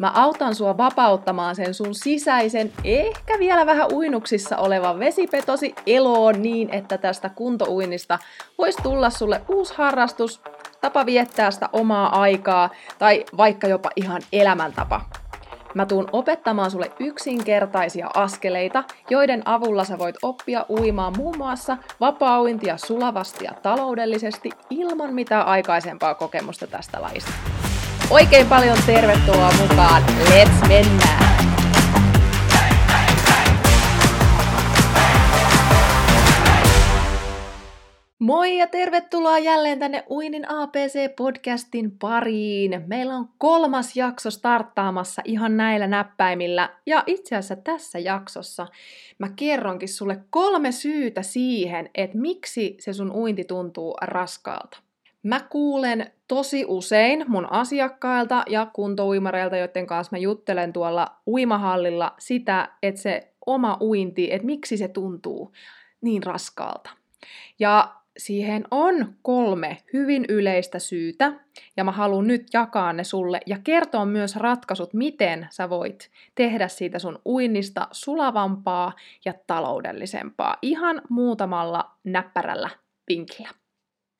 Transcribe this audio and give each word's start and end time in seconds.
Mä 0.00 0.12
autan 0.14 0.54
sua 0.54 0.76
vapauttamaan 0.76 1.56
sen 1.56 1.74
sun 1.74 1.94
sisäisen, 1.94 2.72
ehkä 2.84 3.38
vielä 3.38 3.66
vähän 3.66 3.92
uinuksissa 3.92 4.56
olevan 4.56 4.98
vesipetosi 4.98 5.74
eloon 5.86 6.42
niin, 6.42 6.70
että 6.70 6.98
tästä 6.98 7.28
kuntouinnista 7.28 8.18
voisi 8.58 8.82
tulla 8.82 9.10
sulle 9.10 9.40
uusi 9.48 9.74
harrastus, 9.76 10.40
tapa 10.80 11.06
viettää 11.06 11.50
sitä 11.50 11.68
omaa 11.72 12.20
aikaa 12.20 12.70
tai 12.98 13.24
vaikka 13.36 13.66
jopa 13.66 13.90
ihan 13.96 14.22
elämäntapa. 14.32 15.00
Mä 15.74 15.86
tuun 15.86 16.08
opettamaan 16.12 16.70
sulle 16.70 16.90
yksinkertaisia 17.00 18.10
askeleita, 18.14 18.84
joiden 19.10 19.42
avulla 19.48 19.84
sä 19.84 19.98
voit 19.98 20.16
oppia 20.22 20.66
uimaan 20.68 21.14
muun 21.16 21.36
muassa 21.36 21.76
vapaa-uintia 22.00 22.76
sulavasti 22.76 23.44
ja 23.44 23.52
taloudellisesti 23.62 24.50
ilman 24.70 25.14
mitään 25.14 25.46
aikaisempaa 25.46 26.14
kokemusta 26.14 26.66
tästä 26.66 27.02
lajista. 27.02 27.49
Oikein 28.10 28.46
paljon 28.46 28.78
tervetuloa 28.86 29.52
mukaan. 29.60 30.02
Let's 30.02 30.68
mennään! 30.68 31.30
Moi 38.18 38.58
ja 38.58 38.66
tervetuloa 38.66 39.38
jälleen 39.38 39.78
tänne 39.78 40.04
Uinin 40.10 40.44
APC-podcastin 40.44 41.90
pariin. 41.98 42.82
Meillä 42.86 43.14
on 43.14 43.28
kolmas 43.38 43.96
jakso 43.96 44.30
starttaamassa 44.30 45.22
ihan 45.24 45.56
näillä 45.56 45.86
näppäimillä. 45.86 46.68
Ja 46.86 47.04
itse 47.06 47.36
asiassa 47.36 47.56
tässä 47.56 47.98
jaksossa 47.98 48.66
mä 49.18 49.28
kerronkin 49.36 49.88
sulle 49.88 50.20
kolme 50.30 50.72
syytä 50.72 51.22
siihen, 51.22 51.90
että 51.94 52.18
miksi 52.18 52.76
se 52.80 52.92
sun 52.92 53.12
uinti 53.12 53.44
tuntuu 53.44 53.96
raskaalta. 54.02 54.89
Mä 55.22 55.40
kuulen 55.40 56.10
tosi 56.28 56.64
usein 56.68 57.24
mun 57.28 57.52
asiakkailta 57.52 58.44
ja 58.48 58.66
kuntouimareilta, 58.72 59.56
joiden 59.56 59.86
kanssa 59.86 60.16
mä 60.16 60.18
juttelen 60.18 60.72
tuolla 60.72 61.16
uimahallilla 61.26 62.14
sitä, 62.18 62.68
että 62.82 63.00
se 63.00 63.32
oma 63.46 63.76
uinti, 63.80 64.32
että 64.32 64.46
miksi 64.46 64.76
se 64.76 64.88
tuntuu 64.88 65.52
niin 66.00 66.22
raskaalta. 66.22 66.90
Ja 67.58 67.94
siihen 68.18 68.64
on 68.70 69.14
kolme 69.22 69.78
hyvin 69.92 70.24
yleistä 70.28 70.78
syytä, 70.78 71.32
ja 71.76 71.84
mä 71.84 71.92
haluan 71.92 72.26
nyt 72.26 72.46
jakaa 72.52 72.92
ne 72.92 73.04
sulle 73.04 73.40
ja 73.46 73.58
kertoa 73.64 74.04
myös 74.04 74.36
ratkaisut, 74.36 74.94
miten 74.94 75.46
sä 75.50 75.70
voit 75.70 76.10
tehdä 76.34 76.68
siitä 76.68 76.98
sun 76.98 77.18
uinnista 77.26 77.88
sulavampaa 77.92 78.92
ja 79.24 79.34
taloudellisempaa 79.46 80.56
ihan 80.62 81.02
muutamalla 81.08 81.90
näppärällä 82.04 82.70
vinkillä. 83.08 83.59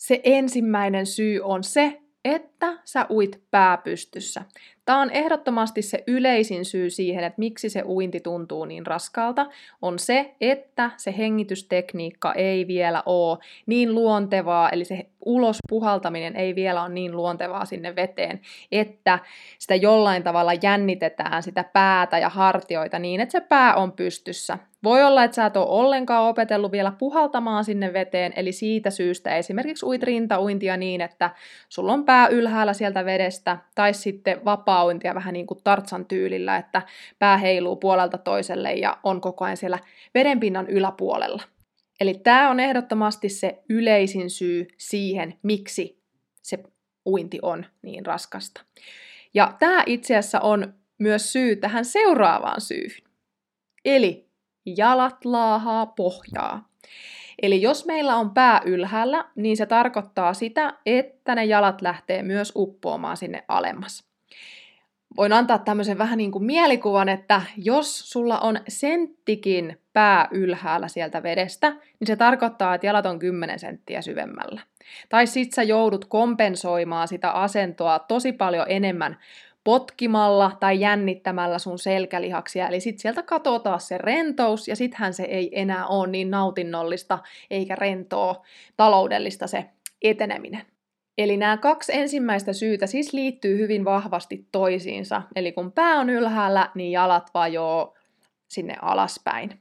Se 0.00 0.20
ensimmäinen 0.24 1.06
syy 1.06 1.40
on 1.40 1.64
se, 1.64 2.00
että 2.24 2.78
sä 2.84 3.06
uit 3.10 3.42
pääpystyssä. 3.50 4.42
Tämä 4.84 5.00
on 5.00 5.10
ehdottomasti 5.10 5.82
se 5.82 6.04
yleisin 6.06 6.64
syy 6.64 6.90
siihen, 6.90 7.24
että 7.24 7.38
miksi 7.38 7.68
se 7.68 7.82
uinti 7.82 8.20
tuntuu 8.20 8.64
niin 8.64 8.86
raskalta, 8.86 9.46
on 9.82 9.98
se, 9.98 10.34
että 10.40 10.90
se 10.96 11.14
hengitystekniikka 11.18 12.32
ei 12.32 12.66
vielä 12.66 13.02
ole 13.06 13.38
niin 13.66 13.94
luontevaa, 13.94 14.70
eli 14.70 14.84
se 14.84 15.06
ulos 15.24 15.58
puhaltaminen 15.68 16.36
ei 16.36 16.54
vielä 16.54 16.82
ole 16.82 16.88
niin 16.88 17.16
luontevaa 17.16 17.64
sinne 17.64 17.96
veteen, 17.96 18.40
että 18.72 19.18
sitä 19.58 19.74
jollain 19.74 20.22
tavalla 20.22 20.52
jännitetään 20.62 21.42
sitä 21.42 21.64
päätä 21.72 22.18
ja 22.18 22.28
hartioita 22.28 22.98
niin, 22.98 23.20
että 23.20 23.32
se 23.32 23.40
pää 23.40 23.74
on 23.74 23.92
pystyssä. 23.92 24.58
Voi 24.84 25.02
olla, 25.02 25.24
että 25.24 25.34
sä 25.34 25.46
et 25.46 25.56
ole 25.56 25.66
ollenkaan 25.68 26.28
opetellut 26.28 26.72
vielä 26.72 26.92
puhaltamaan 26.98 27.64
sinne 27.64 27.92
veteen, 27.92 28.32
eli 28.36 28.52
siitä 28.52 28.90
syystä 28.90 29.36
esimerkiksi 29.36 29.86
uit 29.86 30.02
rintauintia 30.02 30.76
niin, 30.76 31.00
että 31.00 31.30
sulla 31.68 31.92
on 31.92 32.04
pää 32.04 32.28
ylhäällä 32.28 32.72
sieltä 32.72 33.04
vedestä, 33.04 33.58
tai 33.74 33.94
sitten 33.94 34.40
vapaa-uintia 34.70 35.14
vähän 35.14 35.32
niin 35.32 35.46
kuin 35.46 35.60
tartsan 35.64 36.04
tyylillä, 36.04 36.56
että 36.56 36.82
pää 37.18 37.36
heiluu 37.36 37.76
puolelta 37.76 38.18
toiselle 38.18 38.72
ja 38.72 38.98
on 39.02 39.20
koko 39.20 39.44
ajan 39.44 39.56
siellä 39.56 39.78
vedenpinnan 40.14 40.68
yläpuolella. 40.68 41.42
Eli 42.00 42.14
tämä 42.14 42.50
on 42.50 42.60
ehdottomasti 42.60 43.28
se 43.28 43.62
yleisin 43.68 44.30
syy 44.30 44.68
siihen, 44.76 45.34
miksi 45.42 46.02
se 46.42 46.58
uinti 47.06 47.38
on 47.42 47.66
niin 47.82 48.06
raskasta. 48.06 48.64
Ja 49.34 49.54
tämä 49.58 49.82
itse 49.86 50.16
asiassa 50.16 50.40
on 50.40 50.74
myös 50.98 51.32
syy 51.32 51.56
tähän 51.56 51.84
seuraavaan 51.84 52.60
syyhyn. 52.60 53.04
Eli 53.84 54.28
jalat 54.66 55.24
laahaa 55.24 55.86
pohjaa. 55.86 56.68
Eli 57.42 57.62
jos 57.62 57.86
meillä 57.86 58.16
on 58.16 58.30
pää 58.30 58.60
ylhäällä, 58.64 59.24
niin 59.36 59.56
se 59.56 59.66
tarkoittaa 59.66 60.34
sitä, 60.34 60.74
että 60.86 61.34
ne 61.34 61.44
jalat 61.44 61.82
lähtee 61.82 62.22
myös 62.22 62.52
uppoamaan 62.56 63.16
sinne 63.16 63.44
alemmas. 63.48 64.10
Voin 65.16 65.32
antaa 65.32 65.58
tämmöisen 65.58 65.98
vähän 65.98 66.18
niin 66.18 66.32
kuin 66.32 66.44
mielikuvan, 66.44 67.08
että 67.08 67.42
jos 67.56 68.10
sulla 68.10 68.38
on 68.38 68.60
senttikin 68.68 69.80
pää 69.92 70.28
ylhäällä 70.30 70.88
sieltä 70.88 71.22
vedestä, 71.22 71.70
niin 71.70 72.06
se 72.06 72.16
tarkoittaa, 72.16 72.74
että 72.74 72.86
jalat 72.86 73.06
on 73.06 73.18
10 73.18 73.58
senttiä 73.58 74.02
syvemmällä. 74.02 74.60
Tai 75.08 75.26
sit 75.26 75.52
sä 75.52 75.62
joudut 75.62 76.04
kompensoimaan 76.04 77.08
sitä 77.08 77.30
asentoa 77.30 77.98
tosi 77.98 78.32
paljon 78.32 78.66
enemmän 78.68 79.16
potkimalla 79.64 80.56
tai 80.60 80.80
jännittämällä 80.80 81.58
sun 81.58 81.78
selkälihaksia. 81.78 82.68
Eli 82.68 82.80
sitten 82.80 83.00
sieltä 83.00 83.22
katsotaan 83.22 83.80
se 83.80 83.98
rentous 83.98 84.68
ja 84.68 84.76
sittenhän 84.76 85.14
se 85.14 85.22
ei 85.22 85.60
enää 85.60 85.86
ole 85.86 86.08
niin 86.08 86.30
nautinnollista 86.30 87.18
eikä 87.50 87.74
rentoa 87.74 88.44
taloudellista 88.76 89.46
se 89.46 89.64
eteneminen. 90.02 90.62
Eli 91.18 91.36
nämä 91.36 91.56
kaksi 91.56 91.92
ensimmäistä 91.94 92.52
syytä 92.52 92.86
siis 92.86 93.12
liittyy 93.12 93.58
hyvin 93.58 93.84
vahvasti 93.84 94.46
toisiinsa. 94.52 95.22
Eli 95.36 95.52
kun 95.52 95.72
pää 95.72 95.98
on 95.98 96.10
ylhäällä, 96.10 96.70
niin 96.74 96.92
jalat 96.92 97.30
vajoo 97.34 97.94
sinne 98.48 98.76
alaspäin. 98.82 99.60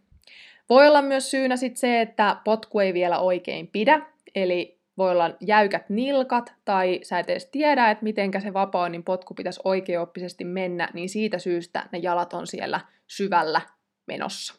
Voi 0.69 0.87
olla 0.87 1.01
myös 1.01 1.31
syynä 1.31 1.57
sit 1.57 1.77
se, 1.77 2.01
että 2.01 2.37
potku 2.43 2.79
ei 2.79 2.93
vielä 2.93 3.19
oikein 3.19 3.67
pidä, 3.67 4.01
eli 4.35 4.79
voi 4.97 5.11
olla 5.11 5.31
jäykät 5.41 5.89
nilkat 5.89 6.53
tai 6.65 6.99
sä 7.03 7.19
et 7.19 7.29
edes 7.29 7.45
tiedä, 7.45 7.91
että 7.91 8.03
mitenkä 8.03 8.39
se 8.39 8.53
vapaoinnin 8.53 9.03
potku 9.03 9.33
pitäisi 9.33 9.59
oikeoppisesti 9.63 10.43
mennä, 10.43 10.89
niin 10.93 11.09
siitä 11.09 11.39
syystä 11.39 11.89
ne 11.91 11.99
jalat 11.99 12.33
on 12.33 12.47
siellä 12.47 12.79
syvällä 13.07 13.61
menossa. 14.07 14.55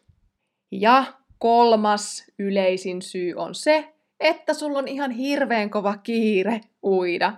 Ja 0.70 1.04
kolmas 1.38 2.24
yleisin 2.38 3.02
syy 3.02 3.34
on 3.36 3.54
se, 3.54 3.94
että 4.20 4.54
sulla 4.54 4.78
on 4.78 4.88
ihan 4.88 5.10
hirveän 5.10 5.70
kova 5.70 5.96
kiire 5.96 6.60
uida. 6.82 7.32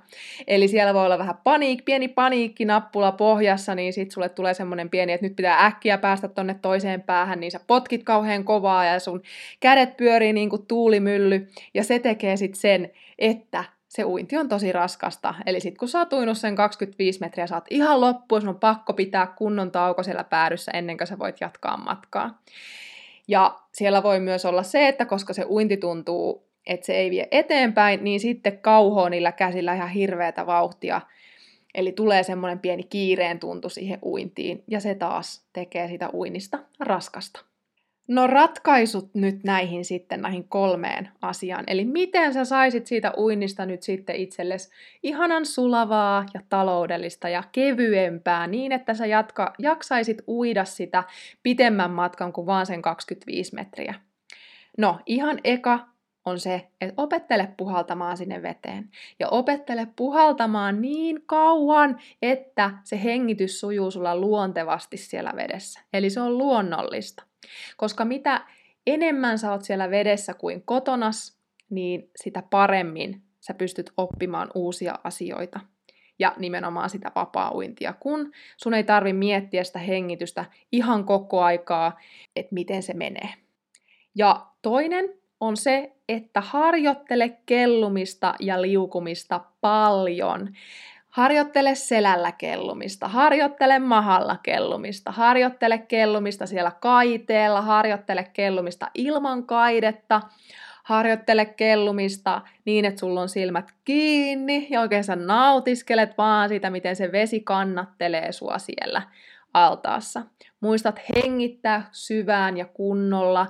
Eli 0.46 0.68
siellä 0.68 0.94
voi 0.94 1.04
olla 1.04 1.18
vähän 1.18 1.38
paniik, 1.44 1.84
pieni 1.84 2.08
paniikkinappula 2.08 3.12
pohjassa, 3.12 3.74
niin 3.74 3.92
sitten 3.92 4.14
sulle 4.14 4.28
tulee 4.28 4.54
semmoinen 4.54 4.90
pieni, 4.90 5.12
että 5.12 5.26
nyt 5.26 5.36
pitää 5.36 5.66
äkkiä 5.66 5.98
päästä 5.98 6.28
tonne 6.28 6.54
toiseen 6.62 7.02
päähän, 7.02 7.40
niin 7.40 7.50
sä 7.50 7.60
potkit 7.66 8.04
kauhean 8.04 8.44
kovaa 8.44 8.84
ja 8.84 9.00
sun 9.00 9.22
kädet 9.60 9.96
pyörii 9.96 10.32
niin 10.32 10.50
kuin 10.50 10.66
tuulimylly. 10.66 11.48
Ja 11.74 11.84
se 11.84 11.98
tekee 11.98 12.36
sitten 12.36 12.60
sen, 12.60 12.90
että 13.18 13.64
se 13.88 14.04
uinti 14.04 14.36
on 14.36 14.48
tosi 14.48 14.72
raskasta. 14.72 15.34
Eli 15.46 15.60
sitten 15.60 15.78
kun 15.78 15.88
sä 15.88 15.98
oot 15.98 16.12
uinut 16.12 16.38
sen 16.38 16.56
25 16.56 17.20
metriä, 17.20 17.46
sä 17.46 17.54
oot 17.54 17.64
ihan 17.70 18.00
loppuun, 18.00 18.40
sun 18.40 18.48
on 18.48 18.60
pakko 18.60 18.92
pitää 18.92 19.26
kunnon 19.26 19.70
tauko 19.70 20.02
siellä 20.02 20.24
päädyssä 20.24 20.72
ennen 20.74 20.98
kuin 20.98 21.08
sä 21.08 21.18
voit 21.18 21.40
jatkaa 21.40 21.76
matkaa. 21.76 22.42
Ja 23.28 23.58
siellä 23.72 24.02
voi 24.02 24.20
myös 24.20 24.44
olla 24.44 24.62
se, 24.62 24.88
että 24.88 25.04
koska 25.04 25.32
se 25.32 25.44
uinti 25.48 25.76
tuntuu 25.76 26.51
että 26.66 26.86
se 26.86 26.94
ei 26.94 27.10
vie 27.10 27.28
eteenpäin, 27.30 28.04
niin 28.04 28.20
sitten 28.20 28.58
kauhoo 28.58 29.08
niillä 29.08 29.32
käsillä 29.32 29.74
ihan 29.74 29.88
hirveätä 29.88 30.46
vauhtia. 30.46 31.00
Eli 31.74 31.92
tulee 31.92 32.22
semmoinen 32.22 32.58
pieni 32.58 32.82
kiireen 32.82 33.38
tuntu 33.38 33.68
siihen 33.68 33.98
uintiin, 34.02 34.64
ja 34.68 34.80
se 34.80 34.94
taas 34.94 35.44
tekee 35.52 35.88
sitä 35.88 36.10
uinnista 36.14 36.58
raskasta. 36.80 37.44
No 38.08 38.26
ratkaisut 38.26 39.14
nyt 39.14 39.44
näihin 39.44 39.84
sitten, 39.84 40.20
näihin 40.20 40.48
kolmeen 40.48 41.08
asiaan. 41.22 41.64
Eli 41.66 41.84
miten 41.84 42.34
sä 42.34 42.44
saisit 42.44 42.86
siitä 42.86 43.12
uinnista 43.18 43.66
nyt 43.66 43.82
sitten 43.82 44.16
itsellesi 44.16 44.70
ihanan 45.02 45.46
sulavaa 45.46 46.26
ja 46.34 46.40
taloudellista 46.48 47.28
ja 47.28 47.42
kevyempää 47.52 48.46
niin, 48.46 48.72
että 48.72 48.94
sä 48.94 49.06
jatka, 49.06 49.52
jaksaisit 49.58 50.22
uida 50.28 50.64
sitä 50.64 51.04
pitemmän 51.42 51.90
matkan 51.90 52.32
kuin 52.32 52.46
vaan 52.46 52.66
sen 52.66 52.82
25 52.82 53.54
metriä. 53.54 53.94
No, 54.78 54.98
ihan 55.06 55.38
eka 55.44 55.91
on 56.24 56.40
se, 56.40 56.68
että 56.80 57.02
opettele 57.02 57.48
puhaltamaan 57.56 58.16
sinne 58.16 58.42
veteen. 58.42 58.90
Ja 59.20 59.28
opettele 59.28 59.88
puhaltamaan 59.96 60.82
niin 60.82 61.22
kauan, 61.26 61.98
että 62.22 62.70
se 62.84 63.02
hengitys 63.04 63.60
sujuu 63.60 63.90
sulla 63.90 64.16
luontevasti 64.16 64.96
siellä 64.96 65.32
vedessä. 65.36 65.80
Eli 65.92 66.10
se 66.10 66.20
on 66.20 66.38
luonnollista. 66.38 67.22
Koska 67.76 68.04
mitä 68.04 68.46
enemmän 68.86 69.38
sä 69.38 69.50
oot 69.50 69.64
siellä 69.64 69.90
vedessä 69.90 70.34
kuin 70.34 70.62
kotonas, 70.64 71.38
niin 71.70 72.10
sitä 72.16 72.42
paremmin 72.50 73.22
sä 73.40 73.54
pystyt 73.54 73.90
oppimaan 73.96 74.50
uusia 74.54 74.98
asioita 75.04 75.60
ja 76.18 76.34
nimenomaan 76.38 76.90
sitä 76.90 77.12
vapaa-uintia, 77.14 77.92
kun 78.00 78.32
sun 78.56 78.74
ei 78.74 78.84
tarvi 78.84 79.12
miettiä 79.12 79.64
sitä 79.64 79.78
hengitystä 79.78 80.44
ihan 80.72 81.04
koko 81.04 81.42
aikaa, 81.42 82.00
että 82.36 82.54
miten 82.54 82.82
se 82.82 82.94
menee. 82.94 83.28
Ja 84.14 84.46
toinen 84.62 85.21
on 85.42 85.56
se, 85.56 85.92
että 86.08 86.40
harjoittele 86.40 87.28
kellumista 87.46 88.34
ja 88.40 88.62
liukumista 88.62 89.40
paljon. 89.60 90.48
Harjoittele 91.08 91.74
selällä 91.74 92.32
kellumista, 92.32 93.08
harjoittele 93.08 93.78
mahalla 93.78 94.36
kellumista, 94.42 95.12
harjoittele 95.12 95.78
kellumista 95.78 96.46
siellä 96.46 96.72
kaiteella, 96.80 97.62
harjoittele 97.62 98.30
kellumista 98.32 98.90
ilman 98.94 99.46
kaidetta, 99.46 100.20
harjoittele 100.84 101.44
kellumista 101.44 102.40
niin, 102.64 102.84
että 102.84 103.00
sulla 103.00 103.20
on 103.20 103.28
silmät 103.28 103.72
kiinni 103.84 104.66
ja 104.70 104.80
oikein 104.80 105.04
sä 105.04 105.16
nautiskelet 105.16 106.18
vaan 106.18 106.48
sitä, 106.48 106.70
miten 106.70 106.96
se 106.96 107.12
vesi 107.12 107.40
kannattelee 107.40 108.32
sua 108.32 108.58
siellä 108.58 109.02
altaassa. 109.54 110.22
Muistat 110.60 111.00
hengittää 111.16 111.88
syvään 111.92 112.56
ja 112.56 112.64
kunnolla 112.64 113.46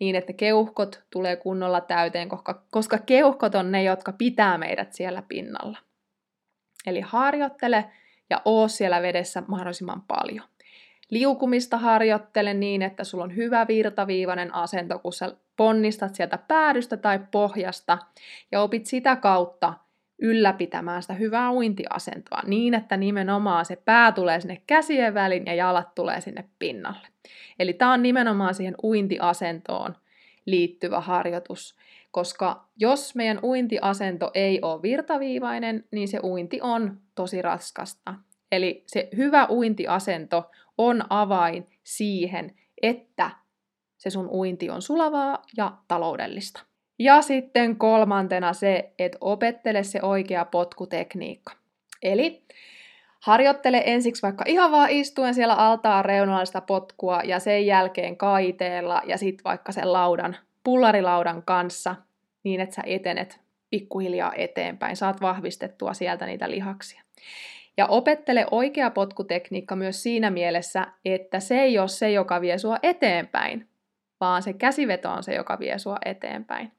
niin, 0.00 0.16
että 0.16 0.32
keuhkot 0.32 1.02
tulee 1.10 1.36
kunnolla 1.36 1.80
täyteen, 1.80 2.28
koska, 2.28 2.62
koska 2.70 2.98
keuhkot 2.98 3.54
on 3.54 3.72
ne, 3.72 3.82
jotka 3.82 4.12
pitää 4.12 4.58
meidät 4.58 4.92
siellä 4.92 5.22
pinnalla. 5.22 5.78
Eli 6.86 7.00
harjoittele 7.00 7.84
ja 8.30 8.42
oo 8.44 8.68
siellä 8.68 9.02
vedessä 9.02 9.42
mahdollisimman 9.48 10.02
paljon. 10.02 10.44
Liukumista 11.10 11.78
harjoittele 11.78 12.54
niin, 12.54 12.82
että 12.82 13.04
sulla 13.04 13.24
on 13.24 13.36
hyvä 13.36 13.66
virtaviivainen 13.68 14.54
asento, 14.54 14.98
kun 14.98 15.12
sä 15.12 15.36
ponnistat 15.56 16.14
sieltä 16.14 16.38
päädystä 16.38 16.96
tai 16.96 17.20
pohjasta 17.30 17.98
ja 18.52 18.60
opit 18.60 18.86
sitä 18.86 19.16
kautta 19.16 19.74
ylläpitämään 20.18 21.02
sitä 21.02 21.14
hyvää 21.14 21.52
uintiasentoa 21.52 22.42
niin, 22.46 22.74
että 22.74 22.96
nimenomaan 22.96 23.64
se 23.64 23.76
pää 23.76 24.12
tulee 24.12 24.40
sinne 24.40 24.62
käsien 24.66 25.14
väliin 25.14 25.46
ja 25.46 25.54
jalat 25.54 25.94
tulee 25.94 26.20
sinne 26.20 26.44
pinnalle. 26.58 27.08
Eli 27.58 27.72
tämä 27.72 27.92
on 27.92 28.02
nimenomaan 28.02 28.54
siihen 28.54 28.74
uintiasentoon 28.82 29.96
liittyvä 30.46 31.00
harjoitus, 31.00 31.76
koska 32.10 32.68
jos 32.76 33.14
meidän 33.14 33.40
uintiasento 33.42 34.30
ei 34.34 34.58
ole 34.62 34.82
virtaviivainen, 34.82 35.84
niin 35.92 36.08
se 36.08 36.20
uinti 36.22 36.60
on 36.62 37.00
tosi 37.14 37.42
raskasta. 37.42 38.14
Eli 38.52 38.84
se 38.86 39.08
hyvä 39.16 39.46
uintiasento 39.50 40.50
on 40.78 41.04
avain 41.10 41.66
siihen, 41.82 42.54
että 42.82 43.30
se 43.98 44.10
sun 44.10 44.28
uinti 44.30 44.70
on 44.70 44.82
sulavaa 44.82 45.42
ja 45.56 45.72
taloudellista. 45.88 46.60
Ja 46.98 47.22
sitten 47.22 47.76
kolmantena 47.76 48.52
se, 48.52 48.92
että 48.98 49.18
opettele 49.20 49.82
se 49.82 50.02
oikea 50.02 50.44
potkutekniikka. 50.44 51.52
Eli 52.02 52.42
harjoittele 53.20 53.82
ensiksi 53.86 54.22
vaikka 54.22 54.44
ihan 54.46 54.72
vaan 54.72 54.90
istuen 54.90 55.34
siellä 55.34 55.54
altaan 55.54 56.04
reunalla 56.04 56.44
sitä 56.44 56.60
potkua 56.60 57.20
ja 57.24 57.38
sen 57.38 57.66
jälkeen 57.66 58.16
kaiteella 58.16 59.02
ja 59.06 59.18
sitten 59.18 59.44
vaikka 59.44 59.72
sen 59.72 59.92
laudan, 59.92 60.36
pullarilaudan 60.64 61.42
kanssa 61.42 61.96
niin, 62.42 62.60
että 62.60 62.74
sä 62.74 62.82
etenet 62.86 63.40
pikkuhiljaa 63.70 64.32
eteenpäin. 64.34 64.96
Saat 64.96 65.20
vahvistettua 65.20 65.94
sieltä 65.94 66.26
niitä 66.26 66.50
lihaksia. 66.50 67.02
Ja 67.76 67.86
opettele 67.86 68.46
oikea 68.50 68.90
potkutekniikka 68.90 69.76
myös 69.76 70.02
siinä 70.02 70.30
mielessä, 70.30 70.86
että 71.04 71.40
se 71.40 71.60
ei 71.60 71.78
ole 71.78 71.88
se, 71.88 72.10
joka 72.10 72.40
vie 72.40 72.58
sua 72.58 72.78
eteenpäin, 72.82 73.68
vaan 74.20 74.42
se 74.42 74.52
käsiveto 74.52 75.10
on 75.10 75.22
se, 75.22 75.34
joka 75.34 75.58
vie 75.58 75.78
sua 75.78 75.96
eteenpäin. 76.04 76.72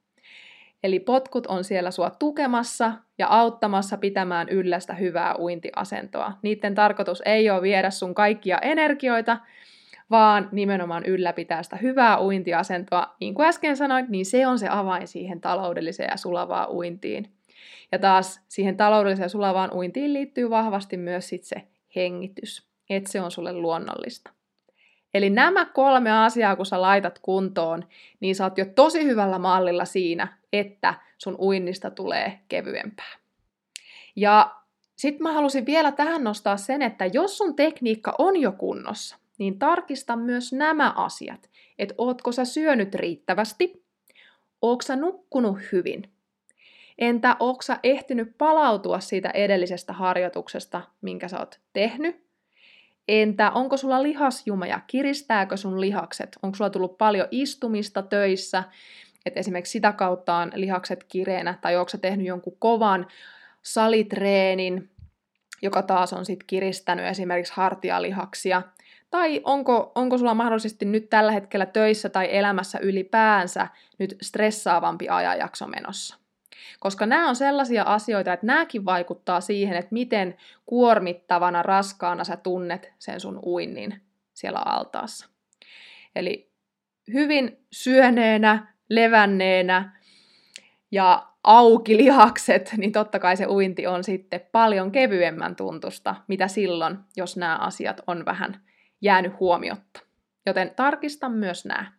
Eli 0.84 1.00
potkut 1.00 1.48
on 1.48 1.64
siellä 1.64 1.92
sua 1.92 2.10
tukemassa 2.10 2.94
ja 3.18 3.28
auttamassa 3.28 3.98
pitämään 3.98 4.50
yllä 4.50 4.80
sitä 4.80 4.94
hyvää 4.94 5.36
uintiasentoa. 5.40 6.34
Niiden 6.42 6.76
tarkoitus 6.76 7.22
ei 7.26 7.50
ole 7.50 7.62
viedä 7.62 7.90
sun 7.90 8.16
kaikkia 8.16 8.58
energioita, 8.60 9.38
vaan 10.10 10.50
nimenomaan 10.52 11.06
ylläpitää 11.06 11.64
sitä 11.64 11.76
hyvää 11.76 12.22
uintiasentoa. 12.22 13.16
Niin 13.20 13.34
kuin 13.34 13.48
äsken 13.48 13.78
sanoin, 13.78 14.06
niin 14.10 14.26
se 14.26 14.48
on 14.48 14.60
se 14.60 14.68
avain 14.70 15.08
siihen 15.08 15.42
taloudelliseen 15.42 16.10
ja 16.12 16.18
sulavaan 16.18 16.70
uintiin. 16.70 17.32
Ja 17.92 18.00
taas 18.00 18.42
siihen 18.48 18.78
taloudelliseen 18.78 19.26
ja 19.26 19.30
sulavaan 19.30 19.74
uintiin 19.74 20.14
liittyy 20.14 20.50
vahvasti 20.50 20.98
myös 20.98 21.30
sit 21.30 21.44
se 21.44 21.64
hengitys, 21.96 22.68
että 22.90 23.12
se 23.12 23.22
on 23.22 23.32
sulle 23.32 23.54
luonnollista. 23.54 24.37
Eli 25.14 25.30
nämä 25.30 25.66
kolme 25.66 26.12
asiaa, 26.12 26.56
kun 26.56 26.66
sä 26.66 26.82
laitat 26.82 27.20
kuntoon, 27.20 27.86
niin 28.20 28.36
sä 28.36 28.44
oot 28.44 28.58
jo 28.58 28.66
tosi 28.66 29.04
hyvällä 29.04 29.40
mallilla 29.40 29.86
siinä, 29.86 30.38
että 30.54 30.94
sun 31.18 31.36
uinnista 31.40 31.92
tulee 31.92 32.40
kevyempää. 32.50 33.14
Ja 34.16 34.56
sitten 34.96 35.24
mä 35.24 35.34
halusin 35.34 35.66
vielä 35.66 35.92
tähän 35.92 36.24
nostaa 36.24 36.58
sen, 36.58 36.82
että 36.82 37.06
jos 37.06 37.38
sun 37.38 37.56
tekniikka 37.56 38.16
on 38.18 38.42
jo 38.42 38.52
kunnossa, 38.52 39.18
niin 39.38 39.60
tarkista 39.60 40.16
myös 40.16 40.54
nämä 40.54 40.94
asiat. 40.96 41.50
Että 41.80 41.96
ootko 41.98 42.32
sä 42.32 42.46
syönyt 42.46 42.96
riittävästi? 42.96 43.84
Ootko 44.62 44.82
sä 44.82 44.96
nukkunut 44.96 45.58
hyvin? 45.72 46.12
Entä 46.98 47.36
ootko 47.40 47.62
sä 47.62 47.80
ehtinyt 47.84 48.38
palautua 48.38 49.00
siitä 49.00 49.30
edellisestä 49.30 49.94
harjoituksesta, 49.94 50.82
minkä 51.02 51.28
sä 51.28 51.40
oot 51.40 51.60
tehnyt? 51.74 52.27
Entä 53.08 53.52
onko 53.52 53.78
sulla 53.78 54.04
lihasjumeja? 54.04 54.82
Kiristääkö 54.88 55.58
sun 55.58 55.82
lihakset? 55.82 56.38
Onko 56.44 56.56
sulla 56.56 56.70
tullut 56.70 56.98
paljon 56.98 57.28
istumista 57.32 58.02
töissä? 58.02 58.64
Että 59.26 59.40
esimerkiksi 59.40 59.72
sitä 59.72 59.92
kautta 59.92 60.36
on 60.36 60.52
lihakset 60.56 61.04
kireenä, 61.04 61.58
tai 61.62 61.76
onko 61.76 61.90
sä 61.90 61.98
tehnyt 61.98 62.28
jonkun 62.28 62.56
kovan 62.60 63.08
salitreenin, 63.62 64.90
joka 65.62 65.82
taas 65.82 66.14
on 66.14 66.26
sitten 66.26 66.48
kiristänyt 66.48 67.06
esimerkiksi 67.06 67.54
hartialihaksia. 67.56 68.62
Tai 69.10 69.42
onko, 69.44 69.92
onko 69.96 70.18
sulla 70.18 70.34
mahdollisesti 70.34 70.86
nyt 70.86 71.10
tällä 71.10 71.32
hetkellä 71.32 71.66
töissä 71.66 72.10
tai 72.10 72.28
elämässä 72.32 72.80
ylipäänsä 72.82 73.68
nyt 74.00 74.18
stressaavampi 74.22 75.10
ajanjakso 75.10 75.68
menossa? 75.68 76.18
Koska 76.80 77.06
nämä 77.06 77.30
on 77.30 77.36
sellaisia 77.36 77.84
asioita, 77.84 78.34
että 78.34 78.46
nämäkin 78.46 78.86
vaikuttaa 78.86 79.42
siihen, 79.42 79.78
että 79.78 79.94
miten 79.94 80.38
kuormittavana, 80.66 81.64
raskaana 81.64 82.24
sä 82.24 82.38
tunnet 82.38 82.94
sen 83.00 83.20
sun 83.20 83.40
uinnin 83.46 84.02
siellä 84.34 84.60
altaassa. 84.60 85.30
Eli 86.16 86.52
hyvin 87.14 87.66
syöneenä, 87.72 88.74
levänneenä 88.90 90.00
ja 90.92 91.28
auki 91.44 91.98
lihakset, 91.98 92.74
niin 92.78 92.92
totta 92.92 93.20
kai 93.20 93.38
se 93.38 93.46
uinti 93.48 93.88
on 93.88 94.04
sitten 94.04 94.42
paljon 94.52 94.92
kevyemmän 94.92 95.56
tuntusta, 95.56 96.16
mitä 96.28 96.48
silloin, 96.48 96.98
jos 97.18 97.38
nämä 97.38 97.56
asiat 97.56 98.02
on 98.08 98.26
vähän 98.26 98.62
jäänyt 99.02 99.40
huomiotta. 99.40 100.00
Joten 100.46 100.72
tarkista 100.76 101.30
myös 101.30 101.66
nämä. 101.66 101.92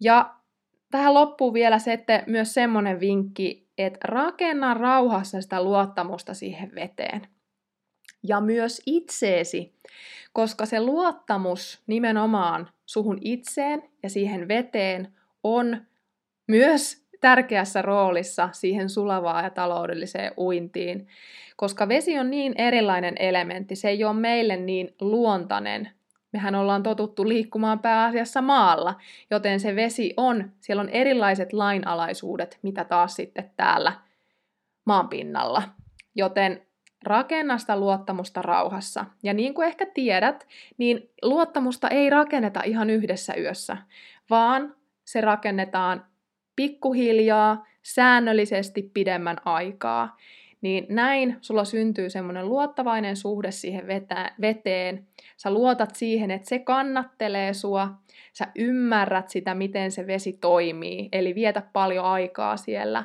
Ja 0.00 0.34
tähän 0.90 1.14
loppuu 1.14 1.54
vielä 1.54 1.78
se, 1.78 1.92
että 1.92 2.22
myös 2.26 2.54
semmoinen 2.54 3.00
vinkki, 3.00 3.69
että 3.86 3.98
rakenna 4.04 4.74
rauhassa 4.74 5.42
sitä 5.42 5.62
luottamusta 5.62 6.34
siihen 6.34 6.74
veteen. 6.74 7.22
Ja 8.22 8.40
myös 8.40 8.82
itseesi, 8.86 9.74
koska 10.32 10.66
se 10.66 10.80
luottamus 10.80 11.82
nimenomaan 11.86 12.68
suhun 12.86 13.18
itseen 13.20 13.82
ja 14.02 14.10
siihen 14.10 14.48
veteen 14.48 15.08
on 15.42 15.86
myös 16.48 17.06
tärkeässä 17.20 17.82
roolissa 17.82 18.48
siihen 18.52 18.90
sulavaan 18.90 19.44
ja 19.44 19.50
taloudelliseen 19.50 20.32
uintiin, 20.38 21.06
koska 21.56 21.88
vesi 21.88 22.18
on 22.18 22.30
niin 22.30 22.54
erilainen 22.58 23.14
elementti, 23.18 23.76
se 23.76 23.88
ei 23.88 24.04
ole 24.04 24.12
meille 24.12 24.56
niin 24.56 24.94
luontainen 25.00 25.90
mehän 26.32 26.54
ollaan 26.54 26.82
totuttu 26.82 27.28
liikkumaan 27.28 27.78
pääasiassa 27.78 28.42
maalla, 28.42 28.94
joten 29.30 29.60
se 29.60 29.76
vesi 29.76 30.14
on, 30.16 30.52
siellä 30.60 30.80
on 30.80 30.88
erilaiset 30.88 31.52
lainalaisuudet, 31.52 32.58
mitä 32.62 32.84
taas 32.84 33.14
sitten 33.14 33.50
täällä 33.56 33.92
maanpinnalla. 34.84 35.62
Joten 36.14 36.62
rakenna 37.04 37.58
sitä 37.58 37.76
luottamusta 37.76 38.42
rauhassa. 38.42 39.04
Ja 39.22 39.34
niin 39.34 39.54
kuin 39.54 39.68
ehkä 39.68 39.86
tiedät, 39.86 40.46
niin 40.78 41.10
luottamusta 41.22 41.88
ei 41.88 42.10
rakenneta 42.10 42.62
ihan 42.64 42.90
yhdessä 42.90 43.34
yössä, 43.34 43.76
vaan 44.30 44.74
se 45.04 45.20
rakennetaan 45.20 46.06
pikkuhiljaa, 46.56 47.66
säännöllisesti 47.82 48.90
pidemmän 48.94 49.36
aikaa. 49.44 50.16
Niin 50.60 50.86
näin 50.88 51.36
sulla 51.40 51.64
syntyy 51.64 52.10
semmoinen 52.10 52.48
luottavainen 52.48 53.16
suhde 53.16 53.50
siihen 53.50 53.86
veteen, 54.40 55.06
Sä 55.36 55.50
luotat 55.50 55.94
siihen, 55.94 56.30
että 56.30 56.48
se 56.48 56.58
kannattelee 56.58 57.54
sua, 57.54 57.88
sä 58.32 58.46
ymmärrät 58.56 59.28
sitä, 59.28 59.54
miten 59.54 59.90
se 59.90 60.06
vesi 60.06 60.32
toimii, 60.32 61.08
eli 61.12 61.34
vietä 61.34 61.62
paljon 61.72 62.04
aikaa 62.04 62.56
siellä. 62.56 63.04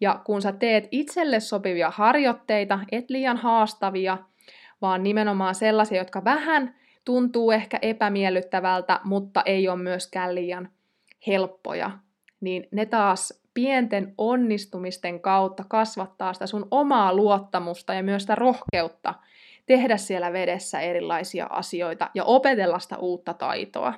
Ja 0.00 0.20
kun 0.24 0.42
sä 0.42 0.52
teet 0.52 0.88
itselle 0.90 1.40
sopivia 1.40 1.90
harjoitteita, 1.90 2.80
et 2.92 3.10
liian 3.10 3.36
haastavia, 3.36 4.18
vaan 4.82 5.02
nimenomaan 5.02 5.54
sellaisia, 5.54 5.98
jotka 5.98 6.24
vähän 6.24 6.74
tuntuu 7.04 7.50
ehkä 7.50 7.78
epämiellyttävältä, 7.82 9.00
mutta 9.04 9.42
ei 9.46 9.68
ole 9.68 9.82
myöskään 9.82 10.34
liian 10.34 10.68
helppoja, 11.26 11.90
niin 12.40 12.68
ne 12.70 12.86
taas 12.86 13.42
pienten 13.58 14.14
onnistumisten 14.18 15.20
kautta 15.20 15.64
kasvattaa 15.68 16.32
sitä 16.32 16.46
sun 16.46 16.68
omaa 16.70 17.14
luottamusta 17.14 17.94
ja 17.94 18.02
myös 18.02 18.22
sitä 18.22 18.34
rohkeutta 18.34 19.14
tehdä 19.66 19.96
siellä 19.96 20.32
vedessä 20.32 20.80
erilaisia 20.80 21.46
asioita 21.50 22.10
ja 22.14 22.24
opetella 22.24 22.78
sitä 22.78 22.98
uutta 22.98 23.34
taitoa. 23.34 23.94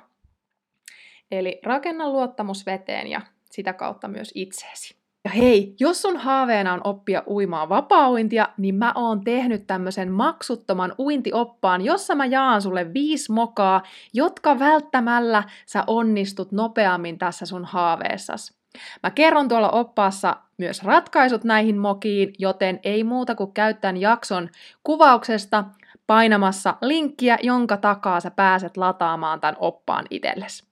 Eli 1.31 1.59
rakenna 1.63 2.09
luottamus 2.09 2.65
veteen 2.65 3.07
ja 3.07 3.21
sitä 3.51 3.73
kautta 3.73 4.07
myös 4.07 4.31
itseesi. 4.35 4.95
Ja 5.23 5.31
hei, 5.31 5.75
jos 5.79 6.01
sun 6.01 6.17
haaveena 6.17 6.73
on 6.73 6.81
oppia 6.83 7.23
uimaan 7.27 7.69
vapaa-uintia, 7.69 8.49
niin 8.57 8.75
mä 8.75 8.93
oon 8.95 9.23
tehnyt 9.23 9.67
tämmöisen 9.67 10.11
maksuttoman 10.11 10.95
uintioppaan, 10.99 11.81
jossa 11.81 12.15
mä 12.15 12.25
jaan 12.25 12.61
sulle 12.61 12.93
viisi 12.93 13.31
mokaa, 13.31 13.83
jotka 14.13 14.59
välttämällä 14.59 15.43
sä 15.65 15.83
onnistut 15.87 16.51
nopeammin 16.51 17.17
tässä 17.17 17.45
sun 17.45 17.65
haaveessas. 17.65 18.60
Mä 19.03 19.11
kerron 19.11 19.47
tuolla 19.47 19.69
oppaassa 19.69 20.35
myös 20.57 20.83
ratkaisut 20.83 21.43
näihin 21.43 21.77
mokiin, 21.77 22.33
joten 22.39 22.79
ei 22.83 23.03
muuta 23.03 23.35
kuin 23.35 23.53
käyttää 23.53 23.93
jakson 23.97 24.49
kuvauksesta 24.83 25.63
painamassa 26.07 26.75
linkkiä, 26.81 27.37
jonka 27.43 27.77
takaa 27.77 28.19
sä 28.19 28.31
pääset 28.31 28.77
lataamaan 28.77 29.41
tämän 29.41 29.55
oppaan 29.59 30.05
itsellesi. 30.09 30.71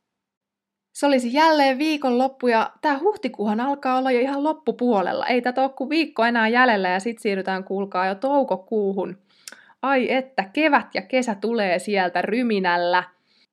Se 0.94 1.06
olisi 1.06 1.34
jälleen 1.34 1.78
viikonloppu 1.78 2.48
ja 2.48 2.72
tämä 2.82 3.00
huhtikuuhan 3.00 3.60
alkaa 3.60 3.98
olla 3.98 4.12
jo 4.12 4.20
ihan 4.20 4.44
loppupuolella. 4.44 5.28
Ei 5.28 5.42
tätä 5.42 5.62
ole 5.62 5.70
kuin 5.70 5.90
viikko 5.90 6.26
enää 6.26 6.48
jäljellä 6.48 6.90
ja 6.90 7.00
sitten 7.00 7.22
siirrytään 7.22 7.64
kuulkaa 7.64 8.06
jo 8.06 8.16
toukokuuhun. 8.16 9.18
Ai 9.82 10.12
että, 10.12 10.44
kevät 10.54 10.88
ja 10.94 11.02
kesä 11.02 11.36
tulee 11.36 11.80
sieltä 11.80 12.22
ryminällä. 12.22 13.04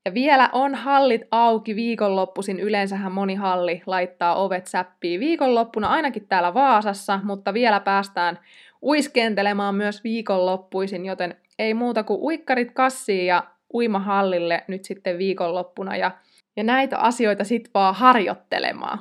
Ja 0.07 0.15
vielä 0.15 0.49
on 0.53 0.75
hallit 0.75 1.23
auki 1.31 1.77
viikonloppuisin. 1.77 2.61
Yleensähän 2.61 3.13
moni 3.13 3.35
halli 3.35 3.83
laittaa 3.87 4.35
ovet 4.35 4.67
säppiin 4.67 5.21
viikonloppuna, 5.21 5.89
ainakin 5.89 6.27
täällä 6.29 6.55
Vaasassa, 6.55 7.21
mutta 7.25 7.55
vielä 7.55 7.81
päästään 7.81 8.39
uiskentelemaan 8.83 9.75
myös 9.75 10.05
viikonloppuisin, 10.05 11.07
joten 11.07 11.37
ei 11.59 11.75
muuta 11.75 12.03
kuin 12.03 12.21
uikkarit 12.21 12.71
kassiin 12.73 13.27
ja 13.27 13.45
uimahallille 13.75 14.65
nyt 14.69 14.85
sitten 14.85 15.19
viikonloppuna 15.19 15.97
ja 15.97 16.11
ja 16.57 16.65
näitä 16.65 16.99
asioita 16.99 17.45
sit 17.45 17.71
vaan 17.75 17.95
harjoittelemaan. 17.95 18.99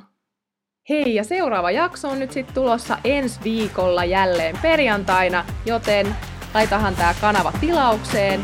Hei, 0.88 1.14
ja 1.14 1.24
seuraava 1.24 1.70
jakso 1.70 2.08
on 2.08 2.18
nyt 2.18 2.32
sitten 2.32 2.54
tulossa 2.54 2.98
ensi 3.04 3.40
viikolla 3.44 4.04
jälleen 4.04 4.58
perjantaina, 4.62 5.44
joten 5.66 6.06
laitahan 6.54 6.94
tämä 6.94 7.14
kanava 7.20 7.52
tilaukseen, 7.60 8.40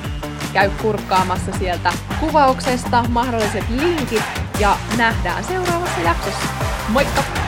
käy 0.52 0.70
kurkkaamassa 0.82 1.52
sieltä 1.58 1.92
kuvauksesta 2.20 3.04
mahdolliset 3.08 3.64
linkit 3.68 4.22
ja 4.58 4.76
nähdään 4.96 5.44
seuraavassa 5.44 6.00
jaksossa. 6.00 6.46
Moikka! 6.88 7.41